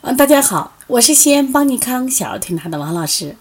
[0.00, 3.34] 嗯，大家好，我是西安邦尼康小儿推拿的王老师，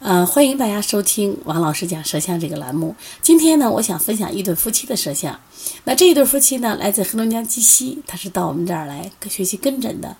[0.00, 2.94] 呃，欢迎大家收听王老师讲舌象这个栏目。
[3.22, 5.40] 今天呢，我想分享一对夫妻的舌象。
[5.84, 10.14] 那这一对夫妻呢，来自黑龙江鸡西，他是到我们这儿来学习跟诊的。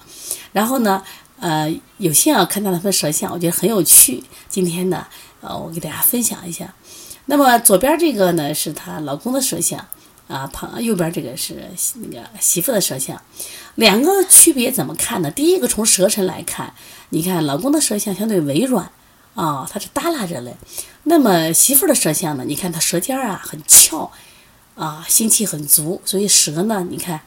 [0.50, 1.02] 然后呢，
[1.40, 4.24] 呃，有幸啊看到他们的舌象，我觉得很有趣。
[4.48, 5.06] 今天呢，
[5.42, 6.72] 呃，我给大家分享一下。
[7.26, 9.86] 那么左边这个呢，是她老公的舌象。
[10.28, 13.22] 啊，旁右边这个是那个媳妇的舌象，
[13.76, 15.30] 两个区别怎么看呢？
[15.30, 16.74] 第一个从舌沉来看，
[17.10, 18.90] 你看老公的舌象相对微软
[19.36, 20.56] 啊，它是耷拉着嘞。
[21.04, 22.44] 那么媳妇的舌象呢？
[22.44, 24.10] 你看他舌尖啊很翘
[24.74, 27.20] 啊，心气很足，所以舌呢，你看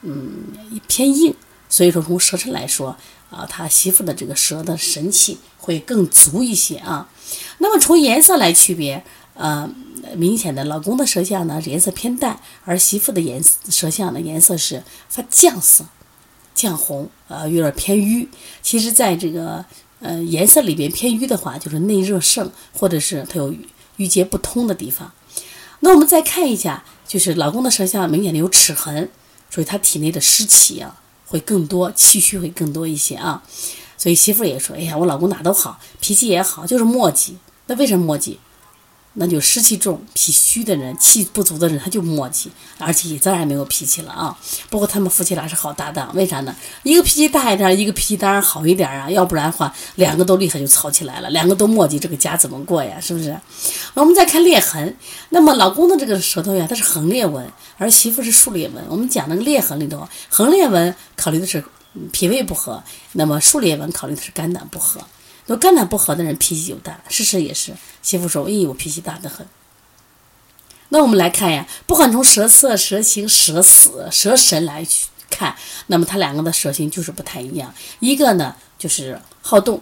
[0.00, 0.44] 嗯
[0.88, 1.34] 偏硬。
[1.68, 2.96] 所以说从舌沉来说
[3.28, 7.10] 啊，他媳妇的这个舌的神气会更足一些啊。
[7.58, 9.04] 那么从颜色来区别，
[9.34, 9.68] 呃。
[10.14, 15.86] 明显的老公的舌象呢颜色偏淡，而媳妇的颜色舌象呢颜色是发酱色、
[16.54, 18.28] 酱红，呃有点偏瘀。
[18.62, 19.64] 其实，在这个
[20.00, 23.54] 呃颜色里边偏瘀的话，就是内热盛，或者是它有
[23.96, 25.12] 郁结不通的地方。
[25.80, 29.10] 那我们再看一下，就是老公的舌象明显的有齿痕，
[29.50, 33.42] 所以他体内的湿气啊会更多，气虚会更多一些啊。
[33.98, 37.32] 所以媳妇也说：“哎呀，我老公哪都好，脾气也好，就是磨叽。
[37.66, 38.36] 那为什么磨叽？”
[39.18, 44.36] 那就湿气重、脾虚的人、气不足的人，他就磨叽，而且也自然没有脾气了啊。
[44.68, 46.54] 不过他们夫妻俩是好搭档，为啥呢？
[46.82, 49.10] 一个脾气大一点，一个脾气当然好一点啊。
[49.10, 53.00] 要不然的话，两个都厉害就吵起来了，两个都磨叽，这个家怎么过呀？
[53.00, 53.34] 是不是？
[53.94, 54.94] 我们再看裂痕，
[55.30, 58.84] 那么老公的这个舌头呀，它是横裂纹，而媳妇是竖裂纹。
[58.88, 61.64] 我们讲那个裂痕里头，横裂纹考虑的是
[62.12, 65.00] 脾胃不和，那么竖裂纹考虑的是肝胆不和。
[65.46, 67.72] 都肝胆不好的人脾气就大，事实也是。
[68.02, 69.46] 媳妇说：“哎，我脾气大得很。”
[70.90, 77.74] 那我们来看呀，不管从舌色、舌形、舌死、舌神来去看，那么他两个的舌形就是不太一样。
[78.00, 79.80] 一个呢就是好动，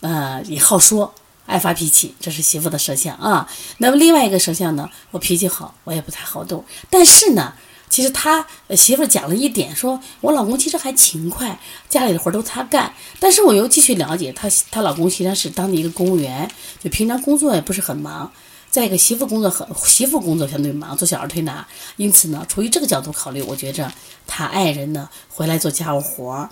[0.00, 1.14] 呃，也好说，
[1.46, 3.48] 爱发脾气，这是媳妇的舌象啊。
[3.78, 7.54] 那么另外一个舌象呢，我脾气好，我也不太好动，但是呢。
[7.92, 11.60] 其实他媳妇讲了一点，说我老公其实还勤快，
[11.90, 12.90] 家里的活都他干。
[13.20, 16.50] 但是我又继续了解，他他老公其实是当地一个公务员，
[16.82, 18.32] 就平常工作也不是很忙。
[18.70, 21.68] 再一个，媳妇工作很，媳妇工作相对忙，做小儿推拿。
[21.96, 23.92] 因此呢，出于这个角度考虑，我觉着
[24.26, 26.48] 他爱人呢回来做家务活儿，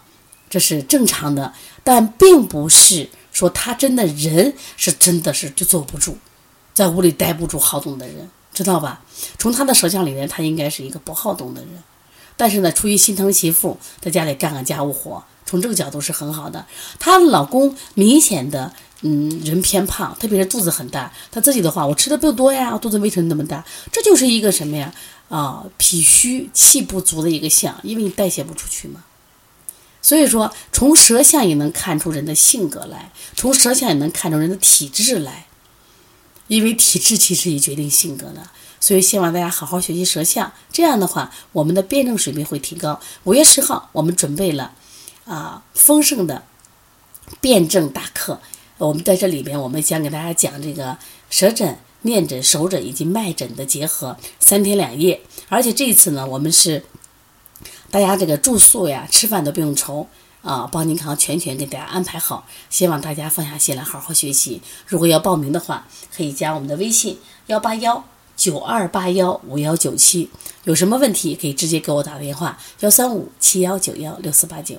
[0.50, 1.54] 这是正常的。
[1.82, 6.18] 但并不是说他真的人是真的是就坐不住，
[6.74, 8.28] 在屋里待不住好动的人。
[8.52, 9.02] 知道吧？
[9.38, 11.70] 从他的舌象里面，他应该是一个不好动的人，
[12.36, 16.66] 但是呢，出于心疼媳妇，在家里干干家务活，从这个角度是很好的。
[16.98, 18.72] 她老公明显的，
[19.02, 21.12] 嗯，人偏胖，特别是肚子很大。
[21.30, 23.64] 他自己的话，我吃的不多呀，肚子为什么那么大？
[23.92, 24.92] 这就是一个什么呀？
[25.28, 29.04] 啊，脾虚气不足的一个象，因为你代谢不出去嘛。
[30.02, 35.46] 所以说，从舌象也能看出人的性格来，从舌象也能看出人的体质来。
[36.50, 38.42] 因为体质其实也决定性格的，
[38.80, 43.00] 所以希望大家好好学习舌象，这样的话，我们的辩证水平会提高。
[43.22, 44.72] 五月十号，我们准备了
[45.26, 46.42] 啊丰盛的
[47.40, 48.40] 辩证大课，
[48.78, 50.98] 我们在这里边，我们将给大家讲这个
[51.30, 55.20] 舌诊、面诊、手诊以及脉诊的结合，三天两夜。
[55.48, 56.82] 而且这一次呢，我们是
[57.92, 60.08] 大家这个住宿呀、吃饭都不用愁。
[60.42, 64.62] 啊，帮您康全权给大家安排好，希望大家放下心来好好学习。
[64.86, 68.04] 如果要报名的话，可以加我们的微信幺八幺
[68.36, 70.30] 九二八幺五幺九七，
[70.64, 74.76] 有什么问题可以直接给我打电话幺三五七幺九幺六四八九。